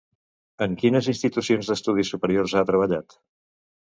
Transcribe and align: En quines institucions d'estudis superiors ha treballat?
En 0.65 0.77
quines 0.83 1.09
institucions 1.13 1.69
d'estudis 1.71 2.13
superiors 2.15 2.57
ha 2.59 2.65
treballat? 2.71 3.19